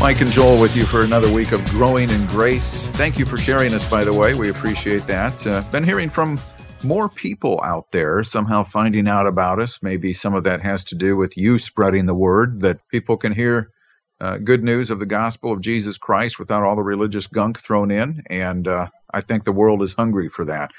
[0.00, 2.88] Mike and Joel with you for another week of Growing in Grace.
[2.90, 4.34] Thank you for sharing us, by the way.
[4.34, 5.46] We appreciate that.
[5.46, 6.38] Uh, been hearing from
[6.82, 9.78] more people out there somehow finding out about us.
[9.82, 13.32] Maybe some of that has to do with you spreading the word that people can
[13.32, 13.70] hear
[14.20, 17.90] uh, good news of the gospel of Jesus Christ without all the religious gunk thrown
[17.90, 18.22] in.
[18.28, 20.70] And uh, I think the world is hungry for that.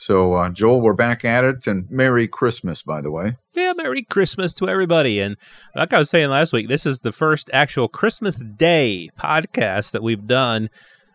[0.00, 3.36] So, uh, Joel, we're back at it, and Merry Christmas, by the way.
[3.54, 5.18] Yeah, Merry Christmas to everybody.
[5.18, 5.36] And
[5.74, 10.02] like I was saying last week, this is the first actual Christmas Day podcast that
[10.04, 10.70] we've done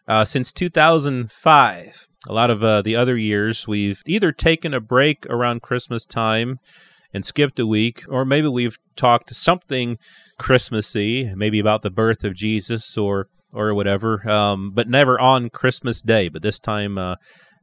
[0.06, 2.08] uh, since 2005.
[2.28, 6.60] A lot of uh, the other years, we've either taken a break around Christmas time
[7.14, 9.98] and skipped a week, or maybe we've talked something
[10.38, 16.02] Christmassy, maybe about the birth of Jesus or or whatever, um, but never on Christmas
[16.02, 16.28] Day.
[16.28, 17.16] But this time, uh,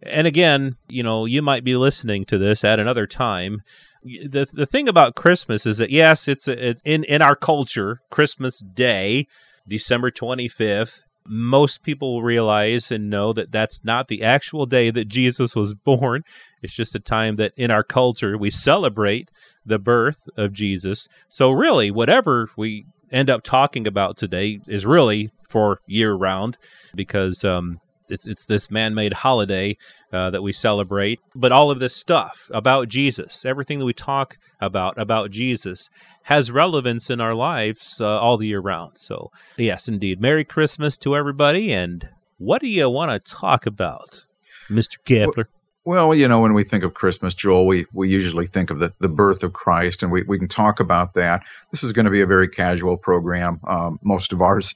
[0.02, 3.62] and again, you know, you might be listening to this at another time.
[4.02, 8.60] The the thing about Christmas is that yes, it's it's in in our culture, Christmas
[8.60, 9.26] Day,
[9.68, 15.54] December 25th, most people realize and know that that's not the actual day that Jesus
[15.54, 16.22] was born.
[16.62, 19.30] It's just a time that in our culture we celebrate
[19.64, 21.06] the birth of Jesus.
[21.28, 26.56] So really, whatever we end up talking about today is really for year round
[26.94, 27.78] because um,
[28.10, 29.76] it's it's this man-made holiday
[30.12, 31.20] uh, that we celebrate.
[31.34, 35.88] But all of this stuff about Jesus, everything that we talk about about Jesus,
[36.24, 38.92] has relevance in our lives uh, all the year round.
[38.96, 41.72] So yes, indeed, Merry Christmas to everybody.
[41.72, 44.26] And what do you want to talk about,
[44.68, 45.46] Mister Kapler?
[45.86, 48.92] Well, you know, when we think of Christmas, Joel, we, we usually think of the,
[49.00, 51.42] the birth of Christ, and we, we can talk about that.
[51.72, 53.60] This is going to be a very casual program.
[53.66, 54.74] Um, most of ours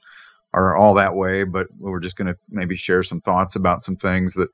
[0.55, 3.95] are all that way, but we're just going to maybe share some thoughts about some
[3.95, 4.49] things that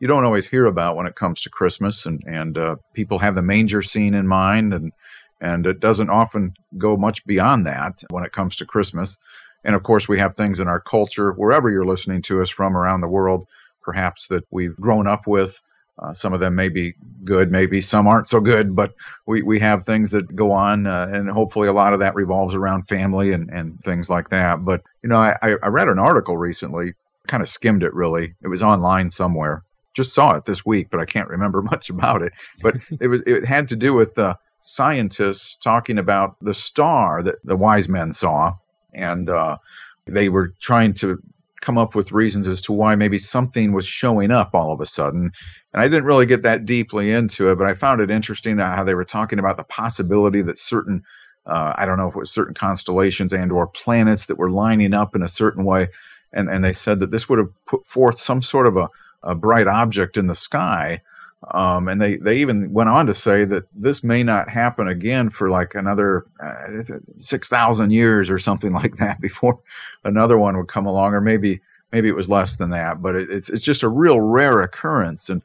[0.00, 3.36] you don't always hear about when it comes to Christmas, and and uh, people have
[3.36, 4.92] the manger scene in mind, and
[5.40, 9.18] and it doesn't often go much beyond that when it comes to Christmas.
[9.64, 12.76] And of course, we have things in our culture, wherever you're listening to us from
[12.76, 13.46] around the world,
[13.80, 15.60] perhaps that we've grown up with
[15.98, 18.94] uh, some of them may be good, maybe some aren't so good, but
[19.26, 22.54] we, we have things that go on, uh, and hopefully a lot of that revolves
[22.54, 24.64] around family and, and things like that.
[24.64, 26.94] But, you know, I, I read an article recently,
[27.26, 28.34] kind of skimmed it really.
[28.42, 29.62] It was online somewhere.
[29.94, 32.32] Just saw it this week, but I can't remember much about it.
[32.62, 37.36] But it was it had to do with uh, scientists talking about the star that
[37.44, 38.54] the wise men saw,
[38.94, 39.58] and uh,
[40.06, 41.22] they were trying to
[41.62, 44.86] come up with reasons as to why maybe something was showing up all of a
[44.86, 45.32] sudden.
[45.72, 48.84] And I didn't really get that deeply into it, but I found it interesting how
[48.84, 51.02] they were talking about the possibility that certain,
[51.46, 54.92] uh, I don't know if it was certain constellations and or planets that were lining
[54.92, 55.88] up in a certain way.
[56.34, 58.90] And, and they said that this would have put forth some sort of a,
[59.22, 61.00] a bright object in the sky.
[61.50, 65.28] Um, and they, they even went on to say that this may not happen again
[65.28, 66.82] for like another uh,
[67.18, 69.58] 6,000 years or something like that before
[70.04, 71.60] another one would come along, or maybe
[71.92, 75.28] maybe it was less than that, but it, it's it's just a real rare occurrence,
[75.28, 75.42] and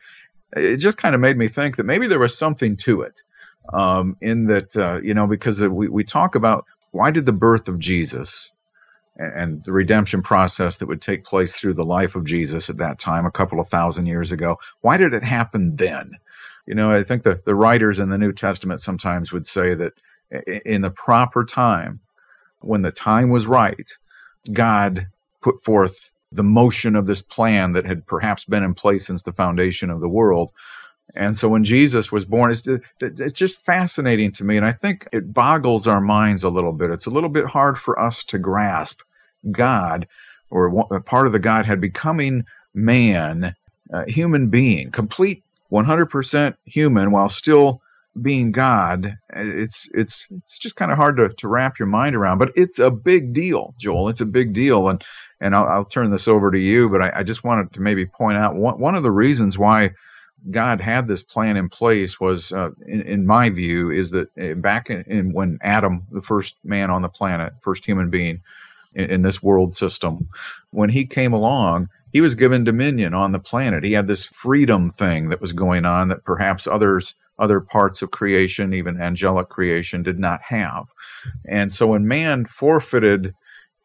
[0.55, 3.21] it just kind of made me think that maybe there was something to it.
[3.73, 7.67] Um, in that uh, you know because we we talk about why did the birth
[7.67, 8.51] of Jesus
[9.17, 12.78] and, and the redemption process that would take place through the life of Jesus at
[12.78, 16.11] that time, a couple of thousand years ago, why did it happen then?
[16.66, 19.94] You know, I think the, the writers in the New Testament sometimes would say that
[20.66, 22.00] in the proper time,
[22.59, 23.89] when the time was right,
[24.51, 25.07] God
[25.41, 29.31] put forth the motion of this plan that had perhaps been in place since the
[29.31, 30.51] foundation of the world.
[31.16, 32.68] And so when Jesus was born, it's,
[33.00, 34.57] it's just fascinating to me.
[34.57, 36.91] And I think it boggles our minds a little bit.
[36.91, 39.01] It's a little bit hard for us to grasp
[39.50, 40.07] God
[40.50, 43.56] or part of the Godhead becoming man,
[43.92, 47.81] a human being, complete 100% human while still
[48.21, 49.18] being God.
[49.36, 52.51] Uh, it's it's it's just kind of hard to, to wrap your mind around, but
[52.56, 54.10] it's a big deal, Joel.
[54.10, 55.03] It's a big deal, and
[55.39, 56.89] and I'll, I'll turn this over to you.
[56.89, 59.92] But I, I, just wanted to maybe point out one, one of the reasons why
[60.51, 64.54] God had this plan in place was, uh, in, in, my view, is that uh,
[64.56, 68.42] back in, in, when Adam, the first man on the planet, first human being
[68.95, 70.28] in, in this world system,
[70.72, 73.84] when he came along, he was given dominion on the planet.
[73.84, 78.12] He had this freedom thing that was going on that perhaps others other parts of
[78.12, 80.86] creation, even angelic creation, did not have.
[81.48, 83.34] And so when man forfeited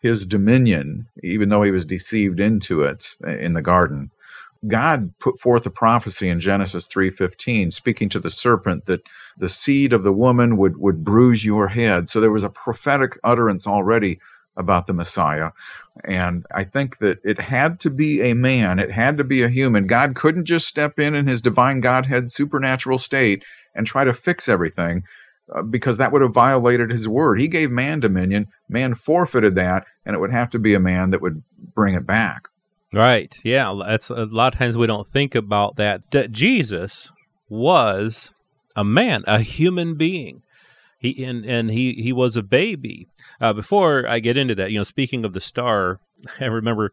[0.01, 4.11] his dominion, even though he was deceived into it in the garden,
[4.69, 9.03] God put forth a prophecy in Genesis 3:15 speaking to the serpent that
[9.37, 12.09] the seed of the woman would would bruise your head.
[12.09, 14.21] So there was a prophetic utterance already
[14.57, 15.51] about the Messiah.
[16.05, 19.49] And I think that it had to be a man, it had to be a
[19.49, 19.87] human.
[19.87, 23.45] God couldn't just step in in his divine Godhead supernatural state
[23.75, 25.05] and try to fix everything.
[25.53, 27.41] Uh, because that would have violated his word.
[27.41, 28.47] He gave man dominion.
[28.69, 31.43] Man forfeited that, and it would have to be a man that would
[31.75, 32.49] bring it back.
[32.93, 33.35] Right.
[33.43, 33.75] Yeah.
[33.87, 36.11] That's a lot of times we don't think about that.
[36.11, 37.11] That Jesus
[37.49, 38.33] was
[38.77, 40.43] a man, a human being.
[40.99, 43.09] He and and he he was a baby.
[43.41, 45.99] Uh, before I get into that, you know, speaking of the star,
[46.41, 46.93] I remember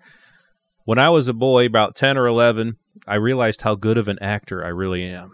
[0.86, 4.18] when I was a boy, about ten or eleven, I realized how good of an
[4.20, 5.34] actor I really am.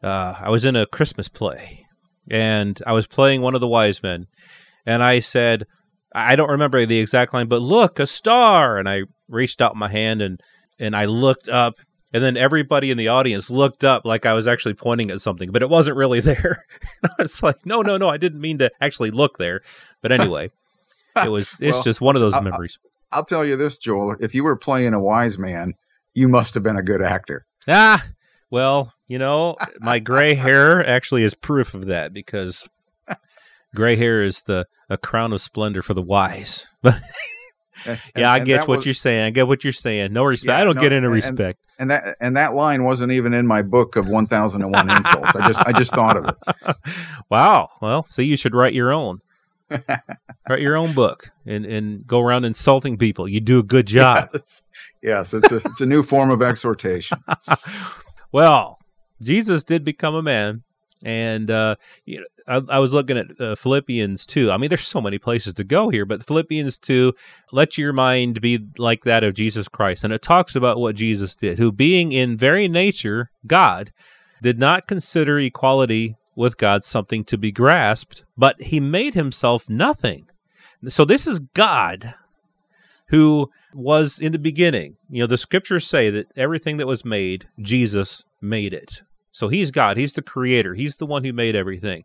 [0.00, 1.86] Uh, I was in a Christmas play,
[2.30, 4.28] and I was playing one of the wise men,
[4.86, 5.66] and I said,
[6.14, 9.88] I don't remember the exact line, but look, a star, and I reached out my
[9.88, 10.40] hand and
[10.78, 11.76] and I looked up
[12.12, 15.50] and then everybody in the audience looked up like I was actually pointing at something,
[15.50, 16.64] but it wasn't really there.
[17.04, 19.62] I was like, no, no, no, I didn't mean to actually look there.
[20.02, 20.50] But anyway,
[21.24, 22.78] it was it's well, just one of those I'll, memories.
[23.12, 24.16] I'll tell you this, Joel.
[24.20, 25.74] If you were playing a wise man,
[26.14, 27.46] you must have been a good actor.
[27.66, 28.06] Ah,
[28.50, 32.68] well, you know, my gray hair actually is proof of that because
[33.74, 36.66] gray hair is the a crown of splendor for the wise.
[36.82, 37.00] But
[37.86, 39.24] and, yeah, I get what was, you're saying.
[39.24, 40.12] I get what you're saying.
[40.12, 40.48] No respect.
[40.48, 41.58] Yeah, I don't no, get any respect.
[41.78, 45.36] And, and, that and that line wasn't even in my book of 1001 insults.
[45.36, 46.76] I just I just thought of it.
[47.30, 47.68] Wow.
[47.82, 49.18] Well, see, you should write your own.
[49.70, 53.28] write your own book and and go around insulting people.
[53.28, 54.30] You do a good job.
[54.32, 54.62] Yes,
[55.02, 57.18] yes it's a it's a new form of exhortation.
[58.32, 58.78] well,
[59.20, 60.62] Jesus did become a man
[61.04, 64.50] and uh, you know, I, I, was looking at uh, Philippians 2.
[64.50, 67.12] I mean, there's so many places to go here, but Philippians 2,
[67.52, 70.02] let your mind be like that of Jesus Christ.
[70.02, 73.92] And it talks about what Jesus did, who being in very nature God,
[74.42, 80.28] did not consider equality with God something to be grasped, but he made himself nothing.
[80.88, 82.14] So this is God
[83.08, 84.96] who was in the beginning.
[85.10, 89.02] You know, the scriptures say that everything that was made, Jesus made it.
[89.32, 89.96] So he's God.
[89.96, 90.74] He's the creator.
[90.74, 92.04] He's the one who made everything.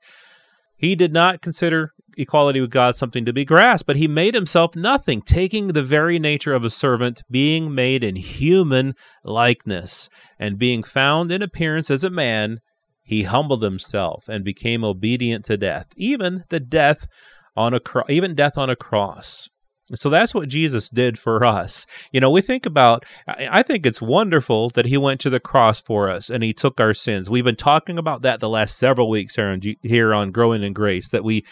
[0.83, 4.75] He did not consider equality with God something to be grasped, but he made himself
[4.75, 8.94] nothing, taking the very nature of a servant, being made in human
[9.24, 12.59] likeness, and being found in appearance as a man,
[13.01, 17.07] he humbled himself and became obedient to death, even the death
[17.56, 19.50] on a cro- even death on a cross.
[19.95, 21.86] So that's what Jesus did for us.
[22.12, 25.81] You know, we think about, I think it's wonderful that he went to the cross
[25.81, 27.30] for us and he took our sins.
[27.30, 30.74] We've been talking about that the last several weeks here on, here on Growing in
[30.74, 31.45] Grace, that we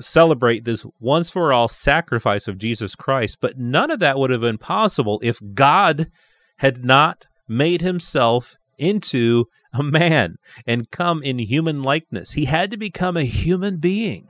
[0.00, 3.38] celebrate this once for all sacrifice of Jesus Christ.
[3.40, 6.10] But none of that would have been possible if God
[6.58, 10.36] had not made himself into a man
[10.66, 12.32] and come in human likeness.
[12.32, 14.28] He had to become a human being.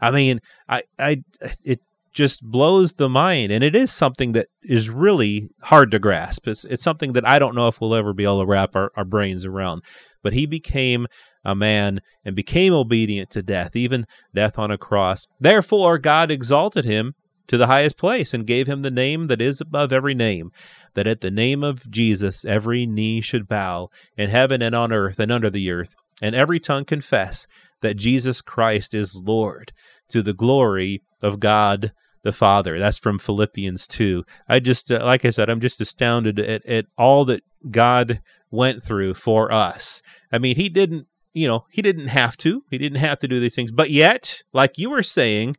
[0.00, 1.22] I mean, I, I,
[1.64, 1.80] it
[2.12, 6.46] just blows the mind and it is something that is really hard to grasp.
[6.46, 8.92] It's it's something that i don't know if we'll ever be able to wrap our,
[8.96, 9.82] our brains around.
[10.22, 11.06] But he became
[11.44, 15.26] a man and became obedient to death even death on a cross.
[15.40, 17.14] Therefore god exalted him
[17.48, 20.50] to the highest place and gave him the name that is above every name
[20.94, 25.18] that at the name of jesus every knee should bow in heaven and on earth
[25.18, 27.46] and under the earth and every tongue confess
[27.80, 29.72] that jesus christ is lord
[30.10, 31.92] to the glory of God
[32.22, 32.78] the Father.
[32.78, 34.24] That's from Philippians 2.
[34.48, 38.82] I just, uh, like I said, I'm just astounded at, at all that God went
[38.82, 40.02] through for us.
[40.30, 42.64] I mean, He didn't, you know, He didn't have to.
[42.70, 43.72] He didn't have to do these things.
[43.72, 45.56] But yet, like you were saying,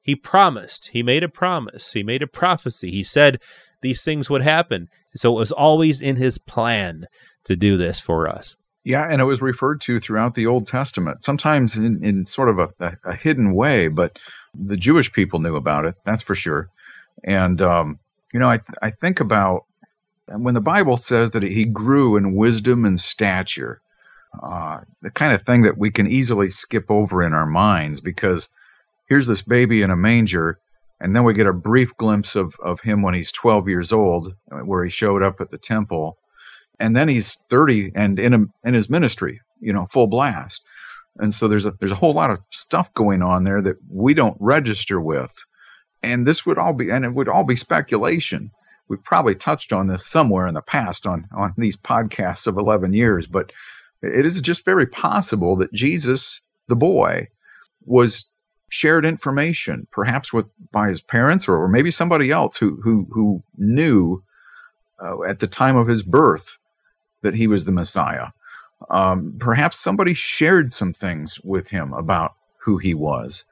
[0.00, 0.88] He promised.
[0.88, 1.92] He made a promise.
[1.92, 2.90] He made a prophecy.
[2.90, 3.40] He said
[3.82, 4.88] these things would happen.
[5.16, 7.06] So it was always in His plan
[7.44, 8.56] to do this for us.
[8.86, 12.60] Yeah, and it was referred to throughout the Old Testament, sometimes in, in sort of
[12.60, 14.16] a, a, a hidden way, but
[14.54, 16.68] the Jewish people knew about it, that's for sure.
[17.24, 17.98] And, um,
[18.32, 19.64] you know, I, I think about
[20.28, 23.80] when the Bible says that he grew in wisdom and stature,
[24.40, 28.50] uh, the kind of thing that we can easily skip over in our minds because
[29.08, 30.60] here's this baby in a manger,
[31.00, 34.32] and then we get a brief glimpse of, of him when he's 12 years old,
[34.62, 36.18] where he showed up at the temple
[36.78, 40.64] and then he's 30 and in a, in his ministry, you know, full blast.
[41.18, 44.12] And so there's a there's a whole lot of stuff going on there that we
[44.12, 45.34] don't register with.
[46.02, 48.50] And this would all be and it would all be speculation.
[48.88, 52.92] We've probably touched on this somewhere in the past on on these podcasts of 11
[52.92, 53.50] years, but
[54.02, 57.28] it is just very possible that Jesus, the boy,
[57.86, 58.26] was
[58.68, 63.42] shared information, perhaps with by his parents or, or maybe somebody else who who who
[63.56, 64.22] knew
[65.02, 66.58] uh, at the time of his birth
[67.22, 68.28] that he was the Messiah.
[68.90, 73.44] Um, perhaps somebody shared some things with him about who he was.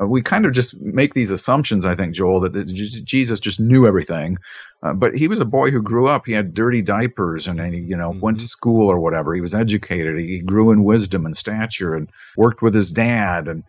[0.00, 3.58] Uh, we kind of just make these assumptions, I think, Joel, that, that Jesus just
[3.58, 4.38] knew everything.
[4.82, 6.26] Uh, but he was a boy who grew up.
[6.26, 8.20] He had dirty diapers and, and he, you know, mm-hmm.
[8.20, 9.34] went to school or whatever.
[9.34, 10.18] He was educated.
[10.18, 13.64] He grew in wisdom and stature and worked with his dad and,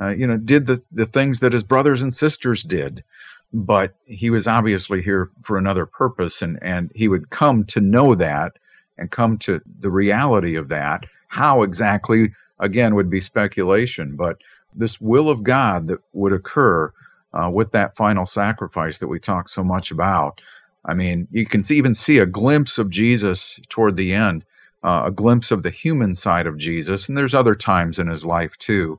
[0.00, 3.04] uh, you know, did the, the things that his brothers and sisters did.
[3.52, 6.40] But he was obviously here for another purpose.
[6.40, 8.56] And, and he would come to know that
[8.98, 11.04] and come to the reality of that.
[11.28, 14.16] How exactly, again, would be speculation.
[14.16, 14.38] But
[14.74, 16.92] this will of God that would occur
[17.32, 20.40] uh, with that final sacrifice that we talk so much about.
[20.84, 24.44] I mean, you can see, even see a glimpse of Jesus toward the end,
[24.82, 27.08] uh, a glimpse of the human side of Jesus.
[27.08, 28.98] And there's other times in his life too.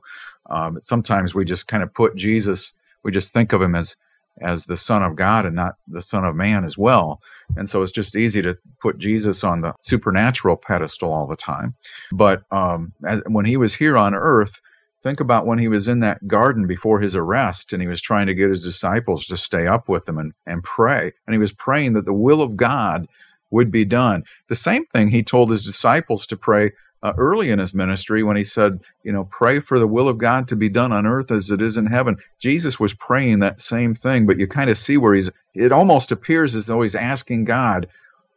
[0.50, 3.96] Um, sometimes we just kind of put Jesus, we just think of him as
[4.42, 7.20] as the Son of God and not the Son of Man as well.
[7.56, 11.74] And so it's just easy to put Jesus on the supernatural pedestal all the time.
[12.12, 14.60] But um, as, when he was here on earth,
[15.00, 18.26] Think about when he was in that garden before his arrest and he was trying
[18.26, 21.12] to get his disciples to stay up with him and, and pray.
[21.26, 23.06] And he was praying that the will of God
[23.50, 24.24] would be done.
[24.48, 28.36] The same thing he told his disciples to pray uh, early in his ministry when
[28.36, 31.30] he said, you know, pray for the will of God to be done on earth
[31.30, 32.16] as it is in heaven.
[32.38, 36.10] Jesus was praying that same thing, but you kind of see where he's, it almost
[36.10, 37.88] appears as though he's asking God,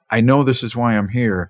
[0.10, 1.50] I know this is why I'm here,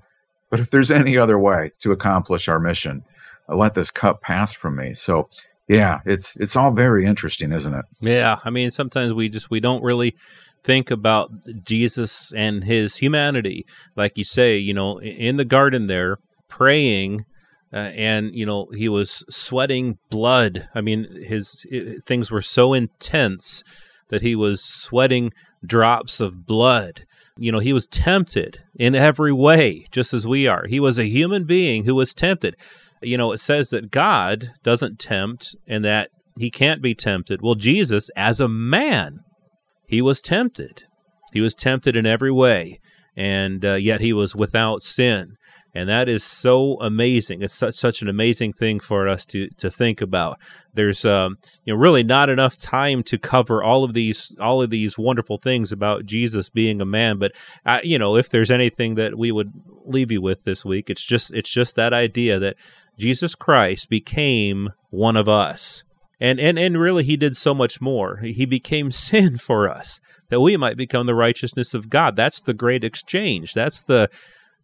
[0.50, 3.04] but if there's any other way to accomplish our mission,
[3.48, 4.94] let this cup pass from me.
[4.94, 5.30] So
[5.68, 7.86] yeah, it's it's all very interesting, isn't it?
[8.02, 10.16] Yeah, I mean, sometimes we just we don't really
[10.64, 11.32] think about
[11.64, 13.66] Jesus and his humanity,
[13.96, 16.18] like you say, you know, in the garden there,
[16.52, 17.26] praying.
[17.74, 20.68] Uh, and you know he was sweating blood.
[20.76, 23.64] I mean, his it, things were so intense
[24.10, 25.32] that he was sweating
[25.66, 27.06] drops of blood.
[27.38, 30.66] You know, he was tempted in every way, just as we are.
[30.68, 32.58] He was a human being who was tempted
[33.02, 37.42] you know, it says that God doesn't tempt and that he can't be tempted.
[37.42, 39.20] Well, Jesus, as a man,
[39.88, 40.84] he was tempted.
[41.34, 42.80] He was tempted in every way,
[43.16, 45.38] and uh, yet he was without sin
[45.74, 47.42] and that is so amazing.
[47.42, 50.38] It's such such an amazing thing for us to to think about.
[50.74, 54.70] There's um, you know really not enough time to cover all of these all of
[54.70, 57.20] these wonderful things about Jesus being a man.
[57.20, 57.32] But
[57.66, 59.54] uh, you know if there's anything that we would
[59.86, 62.58] leave you with this week, it's just it's just that idea that
[62.98, 65.84] Jesus Christ became one of us.
[66.22, 68.18] And, and and really he did so much more.
[68.18, 70.00] He became sin for us
[70.30, 72.16] that we might become the righteousness of God.
[72.16, 73.54] That's the great exchange.
[73.54, 74.10] That's the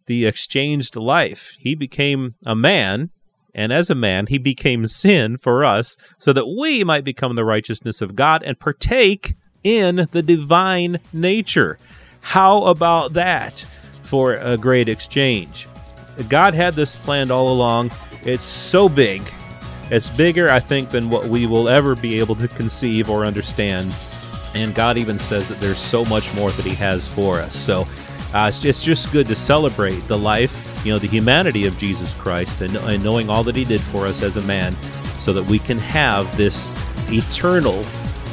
[0.06, 1.54] the exchanged life.
[1.58, 3.10] He became a man,
[3.54, 7.44] and as a man, he became sin for us, so that we might become the
[7.44, 11.78] righteousness of God and partake in the divine nature.
[12.20, 13.66] How about that
[14.02, 15.68] for a great exchange?
[16.28, 17.90] God had this planned all along.
[18.24, 19.22] It's so big.
[19.90, 23.94] It's bigger, I think, than what we will ever be able to conceive or understand.
[24.54, 27.56] And God even says that there's so much more that He has for us.
[27.56, 27.86] So,
[28.34, 32.12] uh, it's, it's, just good to celebrate the life, you know, the humanity of Jesus
[32.14, 34.74] Christ and, and knowing all that He did for us as a man
[35.18, 36.74] so that we can have this
[37.10, 37.82] eternal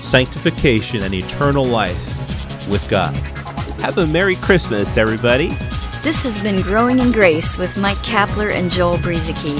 [0.02, 3.16] sanctification and eternal life with God.
[3.80, 5.50] Have a Merry Christmas, everybody.
[6.04, 9.60] This has been Growing in Grace with Mike Kapler and Joel Brueseke,